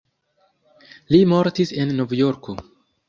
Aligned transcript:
Li 1.15 1.19
mortis 1.33 1.75
en 1.85 1.93
Novjorko. 2.01 2.57